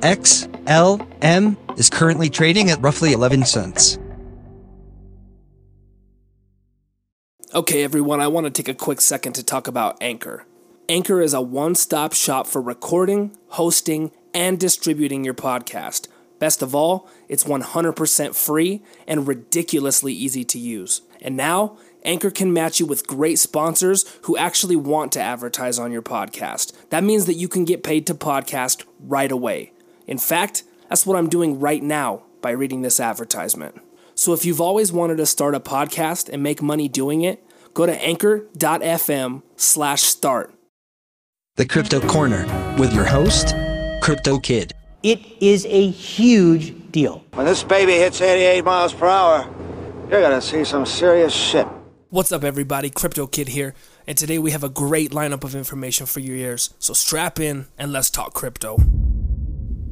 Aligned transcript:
XLM 0.00 1.56
is 1.78 1.88
currently 1.88 2.28
trading 2.28 2.70
at 2.70 2.80
roughly 2.80 3.12
11 3.12 3.44
cents. 3.44 3.98
Okay, 7.54 7.84
everyone, 7.84 8.20
I 8.20 8.26
want 8.26 8.46
to 8.46 8.50
take 8.50 8.68
a 8.68 8.74
quick 8.76 9.00
second 9.00 9.34
to 9.34 9.44
talk 9.44 9.68
about 9.68 9.96
Anchor. 10.00 10.46
Anchor 10.88 11.20
is 11.20 11.34
a 11.34 11.40
one 11.40 11.76
stop 11.76 12.12
shop 12.14 12.48
for 12.48 12.60
recording, 12.60 13.36
hosting, 13.48 14.10
and 14.34 14.58
distributing 14.58 15.24
your 15.24 15.34
podcast. 15.34 16.08
Best 16.40 16.62
of 16.62 16.74
all, 16.74 17.08
it's 17.28 17.44
100% 17.44 18.34
free 18.34 18.82
and 19.06 19.28
ridiculously 19.28 20.12
easy 20.12 20.42
to 20.42 20.58
use. 20.58 21.02
And 21.20 21.36
now, 21.36 21.76
Anchor 22.02 22.30
can 22.30 22.52
match 22.52 22.80
you 22.80 22.86
with 22.86 23.06
great 23.06 23.38
sponsors 23.38 24.06
who 24.22 24.38
actually 24.38 24.74
want 24.74 25.12
to 25.12 25.20
advertise 25.20 25.78
on 25.78 25.92
your 25.92 26.02
podcast. 26.02 26.72
That 26.88 27.04
means 27.04 27.26
that 27.26 27.34
you 27.34 27.46
can 27.46 27.66
get 27.66 27.84
paid 27.84 28.06
to 28.06 28.14
podcast 28.14 28.84
right 28.98 29.30
away. 29.30 29.72
In 30.06 30.16
fact, 30.16 30.64
that's 30.88 31.04
what 31.04 31.18
I'm 31.18 31.28
doing 31.28 31.60
right 31.60 31.82
now 31.82 32.24
by 32.40 32.50
reading 32.52 32.80
this 32.80 33.00
advertisement. 33.00 33.78
So 34.14 34.32
if 34.32 34.46
you've 34.46 34.62
always 34.62 34.92
wanted 34.92 35.18
to 35.18 35.26
start 35.26 35.54
a 35.54 35.60
podcast 35.60 36.30
and 36.30 36.42
make 36.42 36.62
money 36.62 36.88
doing 36.88 37.20
it, 37.20 37.44
go 37.74 37.84
to 37.84 38.02
anchor.fm 38.02 39.42
slash 39.56 40.02
start. 40.02 40.54
The 41.56 41.66
Crypto 41.66 42.00
Corner 42.00 42.46
with 42.78 42.94
your 42.94 43.04
host, 43.04 43.54
Crypto 44.02 44.38
Kid. 44.38 44.72
It 45.02 45.20
is 45.40 45.64
a 45.64 45.90
huge 45.90 46.92
deal. 46.92 47.24
When 47.32 47.46
this 47.46 47.62
baby 47.62 47.94
hits 47.94 48.20
88 48.20 48.62
miles 48.66 48.92
per 48.92 49.06
hour, 49.06 49.48
you're 50.10 50.20
gonna 50.20 50.42
see 50.42 50.62
some 50.62 50.84
serious 50.84 51.32
shit. 51.32 51.66
What's 52.10 52.32
up, 52.32 52.44
everybody? 52.44 52.90
Crypto 52.90 53.26
Kid 53.26 53.48
here, 53.48 53.74
and 54.06 54.18
today 54.18 54.38
we 54.38 54.50
have 54.50 54.62
a 54.62 54.68
great 54.68 55.10
lineup 55.10 55.42
of 55.42 55.54
information 55.54 56.04
for 56.04 56.20
your 56.20 56.36
ears. 56.36 56.74
So 56.78 56.92
strap 56.92 57.40
in 57.40 57.66
and 57.78 57.92
let's 57.92 58.10
talk 58.10 58.34
crypto. 58.34 58.76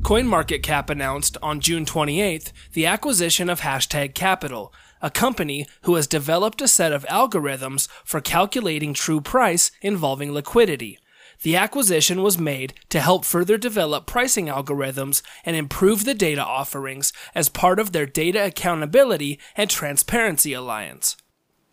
CoinMarketCap 0.03 0.91
announced 0.91 1.39
on 1.43 1.61
June 1.61 1.87
28th 1.87 2.53
the 2.75 2.85
acquisition 2.85 3.49
of 3.49 3.63
Hashtag 3.63 4.15
Capital, 4.15 4.75
a 5.01 5.11
company 5.11 5.67
who 5.83 5.95
has 5.95 6.07
developed 6.07 6.61
a 6.61 6.69
set 6.69 6.93
of 6.93 7.07
algorithms 7.07 7.89
for 8.05 8.21
calculating 8.21 8.93
true 8.93 9.23
price 9.23 9.71
involving 9.81 10.33
liquidity. 10.33 10.99
The 11.43 11.57
acquisition 11.57 12.23
was 12.23 12.37
made 12.37 12.75
to 12.89 13.01
help 13.01 13.25
further 13.25 13.57
develop 13.57 14.07
pricing 14.07 14.47
algorithms 14.47 15.23
and 15.45 15.55
improve 15.55 16.05
the 16.05 16.15
data 16.15 16.45
offerings 16.45 17.13
as 17.35 17.49
part 17.49 17.79
of 17.79 17.93
their 17.93 18.07
Data 18.07 18.47
Accountability 18.47 19.39
and 19.57 19.71
Transparency 19.71 20.53
Alliance. 20.53 21.17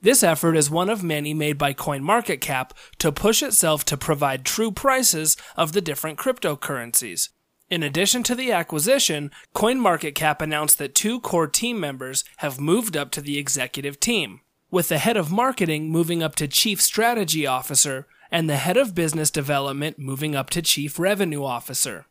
This 0.02 0.22
effort 0.22 0.56
is 0.56 0.70
one 0.70 0.90
of 0.90 1.02
many 1.02 1.34
made 1.34 1.58
by 1.58 1.74
CoinMarketCap 1.74 2.72
to 3.00 3.12
push 3.12 3.42
itself 3.42 3.84
to 3.86 3.98
provide 3.98 4.46
true 4.46 4.72
prices 4.72 5.36
of 5.58 5.72
the 5.72 5.82
different 5.82 6.20
cryptocurrencies. 6.20 7.30
In 7.72 7.82
addition 7.82 8.22
to 8.24 8.36
the 8.36 8.52
acquisition, 8.52 9.32
CoinMarketCap 9.56 10.44
announced 10.44 10.78
that 10.78 10.94
two 10.94 11.20
core 11.20 11.48
team 11.48 11.80
members 11.80 12.24
have 12.38 12.60
moved 12.60 12.96
up 12.96 13.10
to 13.12 13.22
the 13.22 13.40
executive 13.40 14.00
team, 14.00 14.42
with 14.70 14.90
the 14.90 15.00
head 15.00 15.18
of 15.18 15.32
marketing 15.32 15.90
moving 15.90 16.22
up 16.22 16.36
to 16.36 16.48
chief 16.48 16.80
strategy 16.80 17.48
officer 17.48 18.06
and 18.32 18.50
the 18.50 18.58
head 18.58 18.78
of 18.78 18.96
business 18.96 19.32
development 19.32 20.00
moving 20.00 20.36
up 20.36 20.50
to 20.52 20.62
chief 20.62 21.00
revenue 21.00 21.44
officer. 21.44 22.06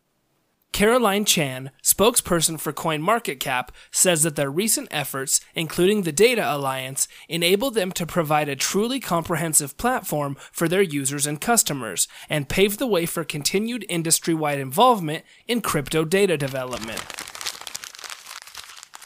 Carylyne 0.74 1.24
Chan, 1.24 1.70
spokesperson 1.84 2.58
for 2.58 2.72
CoinMarketCap, 2.72 3.68
says 3.92 4.24
that 4.24 4.34
their 4.34 4.50
recent 4.50 4.88
efforts, 4.90 5.40
including 5.54 6.02
the 6.02 6.10
Data 6.10 6.42
Alliance, 6.44 7.06
enable 7.28 7.70
them 7.70 7.92
to 7.92 8.04
provide 8.04 8.48
a 8.48 8.56
truly 8.56 8.98
comprehensive 8.98 9.76
platform 9.76 10.36
for 10.50 10.66
their 10.66 10.82
users 10.82 11.28
and 11.28 11.40
customers, 11.40 12.08
and 12.28 12.48
pave 12.48 12.78
the 12.78 12.88
way 12.88 13.06
for 13.06 13.22
continued 13.22 13.86
industry 13.88 14.34
wide 14.34 14.58
involvement 14.58 15.22
in 15.46 15.60
crypto 15.60 16.04
data 16.04 16.36
development. 16.36 17.04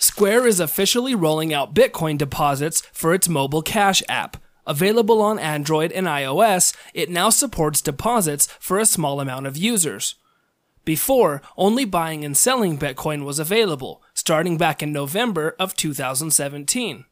Square 0.00 0.46
is 0.46 0.60
officially 0.60 1.14
rolling 1.14 1.52
out 1.52 1.74
Bitcoin 1.74 2.16
deposits 2.16 2.80
for 2.94 3.12
its 3.12 3.28
mobile 3.28 3.62
cash 3.62 4.02
app. 4.08 4.38
Available 4.68 5.22
on 5.22 5.38
Android 5.38 5.90
and 5.92 6.06
iOS, 6.06 6.76
it 6.92 7.08
now 7.08 7.30
supports 7.30 7.80
deposits 7.80 8.46
for 8.60 8.78
a 8.78 8.84
small 8.84 9.18
amount 9.18 9.46
of 9.46 9.56
users. 9.56 10.16
Before, 10.84 11.40
only 11.56 11.86
buying 11.86 12.22
and 12.22 12.36
selling 12.36 12.78
Bitcoin 12.78 13.24
was 13.24 13.38
available, 13.38 14.02
starting 14.12 14.58
back 14.58 14.82
in 14.82 14.92
November 14.92 15.56
of 15.58 15.74
2017. 15.74 17.06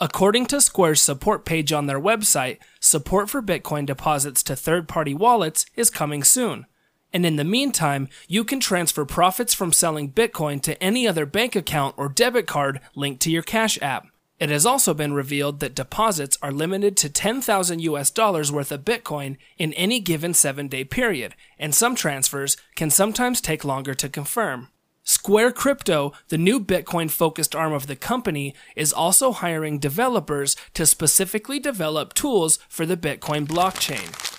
According 0.00 0.46
to 0.46 0.60
Square's 0.60 1.00
support 1.00 1.44
page 1.44 1.72
on 1.72 1.86
their 1.86 2.00
website, 2.00 2.58
support 2.80 3.30
for 3.30 3.40
Bitcoin 3.40 3.86
deposits 3.86 4.42
to 4.42 4.56
third 4.56 4.88
party 4.88 5.14
wallets 5.14 5.66
is 5.76 5.90
coming 5.90 6.24
soon. 6.24 6.66
And 7.12 7.24
in 7.24 7.36
the 7.36 7.44
meantime, 7.44 8.08
you 8.26 8.42
can 8.42 8.58
transfer 8.58 9.04
profits 9.04 9.54
from 9.54 9.72
selling 9.72 10.10
Bitcoin 10.10 10.60
to 10.62 10.82
any 10.82 11.06
other 11.06 11.24
bank 11.24 11.54
account 11.54 11.94
or 11.96 12.08
debit 12.08 12.48
card 12.48 12.80
linked 12.96 13.22
to 13.22 13.30
your 13.30 13.44
Cash 13.44 13.78
app. 13.80 14.08
It 14.40 14.50
has 14.50 14.66
also 14.66 14.94
been 14.94 15.12
revealed 15.12 15.60
that 15.60 15.76
deposits 15.76 16.36
are 16.42 16.50
limited 16.50 16.96
to 16.98 17.08
10,000 17.08 17.80
US 17.80 18.10
dollars 18.10 18.50
worth 18.50 18.72
of 18.72 18.84
Bitcoin 18.84 19.36
in 19.58 19.72
any 19.74 20.00
given 20.00 20.32
7-day 20.32 20.84
period, 20.84 21.34
and 21.58 21.74
some 21.74 21.94
transfers 21.94 22.56
can 22.74 22.90
sometimes 22.90 23.40
take 23.40 23.64
longer 23.64 23.94
to 23.94 24.08
confirm. 24.08 24.68
Square 25.04 25.52
Crypto, 25.52 26.12
the 26.28 26.38
new 26.38 26.58
Bitcoin 26.58 27.10
focused 27.10 27.54
arm 27.54 27.72
of 27.72 27.86
the 27.86 27.94
company, 27.94 28.54
is 28.74 28.92
also 28.92 29.32
hiring 29.32 29.78
developers 29.78 30.56
to 30.72 30.86
specifically 30.86 31.60
develop 31.60 32.14
tools 32.14 32.58
for 32.68 32.86
the 32.86 32.96
Bitcoin 32.96 33.46
blockchain. 33.46 34.33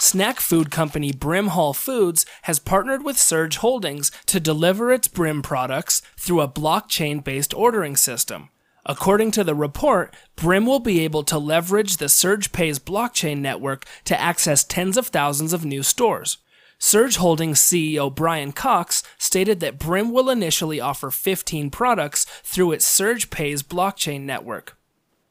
Snack 0.00 0.40
food 0.40 0.70
company 0.70 1.12
Brimhall 1.12 1.76
Foods 1.76 2.24
has 2.42 2.58
partnered 2.58 3.04
with 3.04 3.18
Surge 3.18 3.58
Holdings 3.58 4.10
to 4.24 4.40
deliver 4.40 4.90
its 4.90 5.08
Brim 5.08 5.42
products 5.42 6.00
through 6.16 6.40
a 6.40 6.48
blockchain 6.48 7.22
based 7.22 7.52
ordering 7.52 7.96
system. 7.96 8.48
According 8.86 9.32
to 9.32 9.44
the 9.44 9.54
report, 9.54 10.16
Brim 10.36 10.64
will 10.64 10.78
be 10.78 11.00
able 11.00 11.22
to 11.24 11.36
leverage 11.36 11.98
the 11.98 12.08
Surge 12.08 12.50
Pays 12.50 12.78
blockchain 12.78 13.40
network 13.40 13.84
to 14.04 14.18
access 14.18 14.64
tens 14.64 14.96
of 14.96 15.08
thousands 15.08 15.52
of 15.52 15.66
new 15.66 15.82
stores. 15.82 16.38
Surge 16.78 17.16
Holdings 17.16 17.60
CEO 17.60 18.12
Brian 18.12 18.52
Cox 18.52 19.02
stated 19.18 19.60
that 19.60 19.78
Brim 19.78 20.12
will 20.12 20.30
initially 20.30 20.80
offer 20.80 21.10
15 21.10 21.68
products 21.68 22.24
through 22.42 22.72
its 22.72 22.86
Surge 22.86 23.28
Pays 23.28 23.62
blockchain 23.62 24.22
network. 24.22 24.78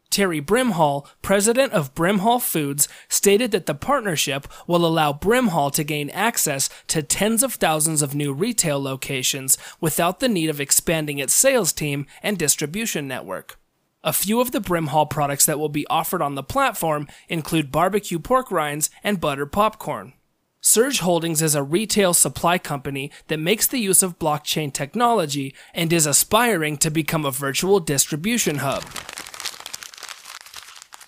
Terry 0.09 0.41
Brimhall, 0.41 1.07
president 1.21 1.71
of 1.73 1.93
Brimhall 1.93 2.41
Foods, 2.41 2.87
stated 3.07 3.51
that 3.51 3.67
the 3.67 3.75
partnership 3.75 4.47
will 4.65 4.85
allow 4.85 5.13
Brimhall 5.13 5.71
to 5.73 5.83
gain 5.83 6.09
access 6.09 6.69
to 6.87 7.03
tens 7.03 7.43
of 7.43 7.53
thousands 7.53 8.01
of 8.01 8.15
new 8.15 8.33
retail 8.33 8.81
locations 8.81 9.57
without 9.79 10.19
the 10.19 10.29
need 10.29 10.49
of 10.49 10.59
expanding 10.59 11.19
its 11.19 11.33
sales 11.33 11.71
team 11.71 12.07
and 12.23 12.37
distribution 12.37 13.07
network. 13.07 13.59
A 14.03 14.13
few 14.13 14.39
of 14.39 14.51
the 14.51 14.61
Brimhall 14.61 15.09
products 15.09 15.45
that 15.45 15.59
will 15.59 15.69
be 15.69 15.85
offered 15.87 16.21
on 16.21 16.35
the 16.35 16.43
platform 16.43 17.07
include 17.27 17.71
barbecue 17.71 18.17
pork 18.17 18.49
rinds 18.49 18.89
and 19.03 19.19
butter 19.19 19.45
popcorn. 19.45 20.13
Surge 20.61 20.99
Holdings 20.99 21.41
is 21.41 21.55
a 21.55 21.63
retail 21.63 22.13
supply 22.13 22.57
company 22.57 23.11
that 23.27 23.39
makes 23.39 23.67
the 23.67 23.77
use 23.77 24.01
of 24.01 24.19
blockchain 24.19 24.73
technology 24.73 25.53
and 25.73 25.93
is 25.93 26.05
aspiring 26.05 26.77
to 26.77 26.89
become 26.89 27.25
a 27.25 27.31
virtual 27.31 27.79
distribution 27.79 28.57
hub. 28.57 28.83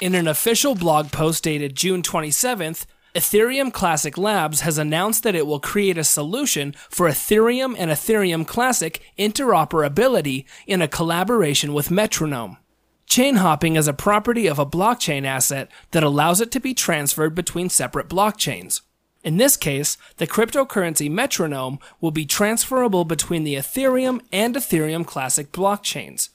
In 0.01 0.15
an 0.15 0.27
official 0.27 0.73
blog 0.73 1.11
post 1.11 1.43
dated 1.43 1.75
June 1.75 2.01
27th, 2.01 2.87
Ethereum 3.13 3.71
Classic 3.71 4.17
Labs 4.17 4.61
has 4.61 4.79
announced 4.79 5.21
that 5.21 5.35
it 5.35 5.45
will 5.45 5.59
create 5.59 5.95
a 5.95 6.03
solution 6.03 6.73
for 6.89 7.07
Ethereum 7.07 7.75
and 7.77 7.91
Ethereum 7.91 8.47
Classic 8.47 8.99
interoperability 9.19 10.45
in 10.65 10.81
a 10.81 10.87
collaboration 10.87 11.71
with 11.71 11.91
Metronome. 11.91 12.57
Chain 13.05 13.35
hopping 13.35 13.75
is 13.75 13.87
a 13.87 13.93
property 13.93 14.47
of 14.47 14.57
a 14.57 14.65
blockchain 14.65 15.23
asset 15.23 15.69
that 15.91 16.01
allows 16.01 16.41
it 16.41 16.49
to 16.49 16.59
be 16.59 16.73
transferred 16.73 17.35
between 17.35 17.69
separate 17.69 18.09
blockchains. 18.09 18.81
In 19.23 19.37
this 19.37 19.55
case, 19.55 19.97
the 20.17 20.25
cryptocurrency 20.25 21.11
Metronome 21.11 21.77
will 21.99 22.09
be 22.09 22.25
transferable 22.25 23.05
between 23.05 23.43
the 23.43 23.53
Ethereum 23.53 24.19
and 24.31 24.55
Ethereum 24.55 25.05
Classic 25.05 25.51
blockchains. 25.51 26.29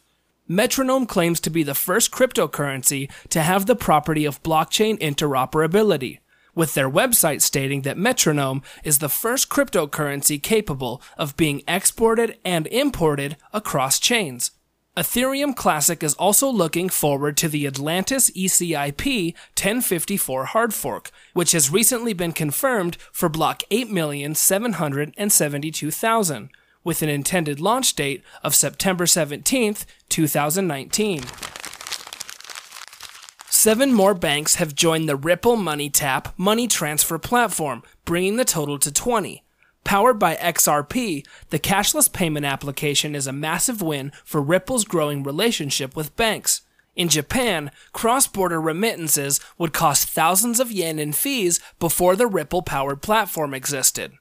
Metronome 0.49 1.07
claims 1.07 1.41
to 1.41 1.51
be 1.51 1.65
the 1.65 1.75
first 1.75 2.13
cryptocurrency 2.13 3.11
to 3.31 3.43
have 3.43 3.67
the 3.67 3.75
property 3.75 4.25
of 4.25 4.45
blockchain 4.45 4.97
interoperability, 5.01 6.21
with 6.55 6.75
their 6.75 6.89
website 6.89 7.43
stating 7.43 7.83
that 7.83 7.99
Metronome 7.99 8.63
is 8.85 9.01
the 9.01 9.09
first 9.09 9.49
cryptocurrency 9.49 10.41
capable 10.41 11.03
of 11.19 11.37
being 11.37 11.65
exported 11.67 12.39
and 12.45 12.69
imported 12.69 13.37
across 13.53 13.99
chains. 13.99 14.53
Ethereum 14.97 15.57
Classic 15.57 16.05
is 16.05 16.15
also 16.15 16.49
looking 16.49 16.91
forward 16.91 17.37
to 17.39 17.49
the 17.49 17.67
Atlantis 17.67 18.31
ECIP 18.31 19.35
1054 19.61 20.45
hard 20.47 20.73
fork, 20.73 21.11
which 21.35 21.51
has 21.53 21.73
recently 21.73 22.13
been 22.13 22.33
confirmed 22.33 22.97
for 23.11 23.29
block 23.29 23.65
8,772,000, 23.73 26.51
with 26.87 27.03
an 27.03 27.09
intended 27.09 27.59
launch 27.59 27.97
date 27.97 28.23
of 28.45 28.55
September 28.55 29.07
17, 29.07 29.77
2019. 30.09 31.25
Seven 33.49 33.93
more 33.93 34.15
banks 34.15 34.55
have 34.55 34.73
joined 34.73 35.09
the 35.09 35.17
Ripple 35.17 35.57
MoneyTap 35.57 36.33
money 36.37 36.69
transfer 36.69 37.19
platform, 37.19 37.83
bringing 38.05 38.37
the 38.37 38.45
total 38.45 38.79
to 38.79 38.93
20. 38.93 39.43
Powered 39.83 40.21
by 40.21 40.37
XRP, 40.37 41.27
the 41.51 41.59
cashless 41.59 42.13
payment 42.13 42.47
application 42.47 43.17
is 43.17 43.27
a 43.27 43.33
massive 43.33 43.83
win 43.83 44.13
for 44.25 44.41
Ripple's 44.41 44.85
growing 44.85 45.25
relationship 45.25 45.97
with 45.97 46.15
banks. 46.15 46.61
In 46.95 47.09
Japan, 47.09 47.73
cross 47.93 48.29
border 48.29 48.61
remittances 48.61 49.41
would 49.59 49.73
cost 49.73 50.09
thousands 50.09 50.61
of 50.61 50.71
yen 50.71 51.01
in 51.01 51.13
fees 51.13 51.59
before 51.81 52.15
the 52.15 52.29
Ripple 52.29 52.63
powered 52.63 53.03
platform 53.03 53.55
existed. 53.55 54.13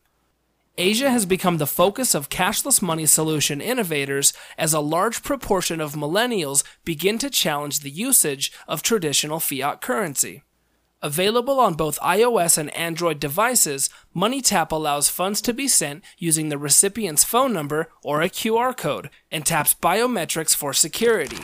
Asia 0.77 1.09
has 1.09 1.25
become 1.25 1.57
the 1.57 1.67
focus 1.67 2.13
of 2.13 2.29
cashless 2.29 2.81
money 2.81 3.05
solution 3.05 3.61
innovators 3.61 4.33
as 4.57 4.73
a 4.73 4.81
large 4.81 5.23
proportion 5.23 5.79
of 5.79 5.93
millennials 5.93 6.63
begin 6.83 7.17
to 7.19 7.29
challenge 7.29 7.79
the 7.79 7.89
usage 7.89 8.51
of 8.67 8.81
traditional 8.81 9.39
fiat 9.39 9.79
currency. 9.79 10.43
Available 11.01 11.59
on 11.59 11.75
both 11.75 11.99
iOS 11.99 12.57
and 12.57 12.75
Android 12.75 13.19
devices, 13.19 13.89
MoneyTap 14.13 14.71
allows 14.71 15.07
funds 15.07 15.39
to 15.41 15.53
be 15.53 15.67
sent 15.67 16.03
using 16.17 16.49
the 16.49 16.57
recipient's 16.57 17.23
phone 17.23 17.53
number 17.53 17.89
or 18.03 18.21
a 18.21 18.29
QR 18.29 18.75
code 18.75 19.09
and 19.31 19.45
taps 19.45 19.73
biometrics 19.73 20.55
for 20.55 20.73
security. 20.73 21.39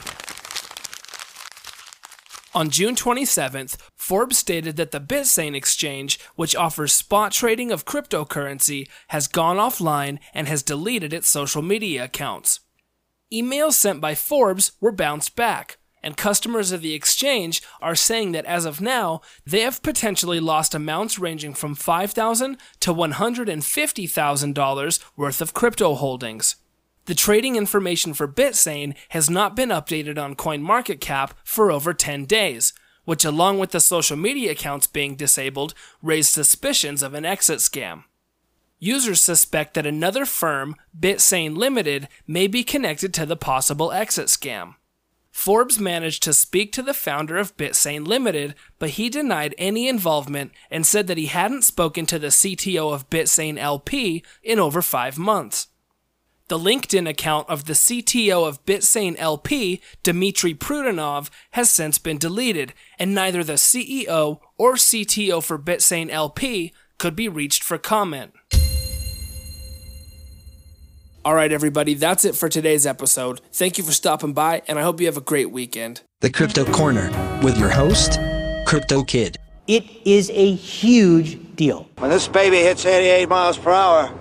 On 2.53 2.69
June 2.69 2.95
27th, 2.95 3.77
Forbes 3.95 4.37
stated 4.37 4.75
that 4.75 4.91
the 4.91 4.99
Bitsane 4.99 5.55
exchange, 5.55 6.19
which 6.35 6.53
offers 6.53 6.91
spot 6.91 7.31
trading 7.31 7.71
of 7.71 7.85
cryptocurrency, 7.85 8.89
has 9.07 9.29
gone 9.29 9.55
offline 9.55 10.19
and 10.33 10.49
has 10.49 10.61
deleted 10.61 11.13
its 11.13 11.29
social 11.29 11.61
media 11.61 12.03
accounts. 12.03 12.59
Emails 13.31 13.71
sent 13.73 14.01
by 14.01 14.15
Forbes 14.15 14.73
were 14.81 14.91
bounced 14.91 15.37
back, 15.37 15.77
and 16.03 16.17
customers 16.17 16.73
of 16.73 16.81
the 16.81 16.93
exchange 16.93 17.61
are 17.81 17.95
saying 17.95 18.33
that 18.33 18.43
as 18.43 18.65
of 18.65 18.81
now, 18.81 19.21
they 19.45 19.61
have 19.61 19.81
potentially 19.81 20.41
lost 20.41 20.75
amounts 20.75 21.17
ranging 21.17 21.53
from 21.53 21.73
5,000 21.73 22.57
to 22.81 22.93
$150,000 22.93 24.99
worth 25.15 25.41
of 25.41 25.53
crypto 25.53 25.95
holdings. 25.95 26.57
The 27.05 27.15
trading 27.15 27.55
information 27.55 28.13
for 28.13 28.27
Bitsane 28.27 28.95
has 29.09 29.29
not 29.29 29.55
been 29.55 29.69
updated 29.69 30.21
on 30.21 30.35
CoinMarketCap 30.35 31.31
for 31.43 31.71
over 31.71 31.93
10 31.93 32.25
days, 32.25 32.73
which, 33.05 33.25
along 33.25 33.57
with 33.57 33.71
the 33.71 33.79
social 33.79 34.17
media 34.17 34.51
accounts 34.51 34.85
being 34.85 35.15
disabled, 35.15 35.73
raised 36.03 36.29
suspicions 36.29 37.01
of 37.01 37.13
an 37.13 37.25
exit 37.25 37.57
scam. 37.57 38.03
Users 38.77 39.21
suspect 39.21 39.73
that 39.73 39.85
another 39.85 40.25
firm, 40.25 40.75
Bitsane 40.97 41.55
Limited, 41.55 42.07
may 42.27 42.47
be 42.47 42.63
connected 42.63 43.13
to 43.15 43.25
the 43.25 43.35
possible 43.35 43.91
exit 43.91 44.27
scam. 44.27 44.75
Forbes 45.31 45.79
managed 45.79 46.21
to 46.23 46.33
speak 46.33 46.71
to 46.73 46.83
the 46.83 46.93
founder 46.93 47.37
of 47.37 47.55
Bitsane 47.57 48.05
Limited, 48.05 48.53
but 48.79 48.91
he 48.91 49.09
denied 49.09 49.55
any 49.57 49.87
involvement 49.87 50.51
and 50.69 50.85
said 50.85 51.07
that 51.07 51.17
he 51.17 51.27
hadn't 51.27 51.63
spoken 51.63 52.05
to 52.07 52.19
the 52.19 52.27
CTO 52.27 52.93
of 52.93 53.09
Bitsane 53.09 53.57
LP 53.57 54.23
in 54.43 54.59
over 54.59 54.81
five 54.81 55.17
months. 55.17 55.67
The 56.51 56.59
LinkedIn 56.59 57.07
account 57.07 57.49
of 57.49 57.63
the 57.63 57.71
CTO 57.71 58.45
of 58.45 58.65
Bitsane 58.65 59.15
LP, 59.17 59.81
Dmitry 60.03 60.53
Prudinov, 60.53 61.29
has 61.51 61.69
since 61.69 61.97
been 61.97 62.17
deleted, 62.17 62.73
and 62.99 63.15
neither 63.15 63.41
the 63.41 63.53
CEO 63.53 64.41
or 64.57 64.73
CTO 64.73 65.41
for 65.41 65.57
Bitsane 65.57 66.09
LP 66.09 66.73
could 66.97 67.15
be 67.15 67.29
reached 67.29 67.63
for 67.63 67.77
comment. 67.77 68.33
All 71.23 71.35
right, 71.35 71.53
everybody, 71.53 71.93
that's 71.93 72.25
it 72.25 72.35
for 72.35 72.49
today's 72.49 72.85
episode. 72.85 73.39
Thank 73.53 73.77
you 73.77 73.85
for 73.85 73.93
stopping 73.93 74.33
by, 74.33 74.61
and 74.67 74.77
I 74.77 74.81
hope 74.81 74.99
you 74.99 75.05
have 75.05 75.15
a 75.15 75.21
great 75.21 75.51
weekend. 75.51 76.01
The 76.19 76.29
Crypto 76.29 76.65
Corner 76.65 77.09
with 77.41 77.57
your 77.57 77.69
host, 77.69 78.19
Crypto 78.67 79.03
Kid. 79.03 79.37
It 79.67 79.85
is 80.03 80.29
a 80.31 80.53
huge 80.53 81.55
deal. 81.55 81.87
When 81.99 82.09
this 82.11 82.27
baby 82.27 82.57
hits 82.57 82.85
88 82.85 83.29
miles 83.29 83.57
per 83.57 83.71
hour, 83.71 84.13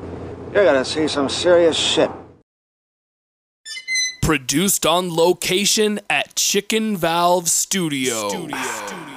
you're 0.55 0.65
gonna 0.65 0.85
see 0.85 1.09
some 1.09 1.29
serious 1.29 1.77
shit. 1.77 2.09
Produced 4.21 4.85
on 4.87 5.15
location 5.15 5.99
at 6.09 6.37
Chicken 6.37 6.97
Valve 6.97 7.49
Studio. 7.49 8.29
Studio. 8.29 9.10